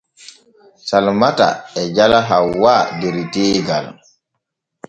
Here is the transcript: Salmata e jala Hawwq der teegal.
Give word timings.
Salmata 0.87 1.47
e 1.81 1.83
jala 1.95 2.19
Hawwq 2.29 2.65
der 2.99 3.17
teegal. 3.33 3.85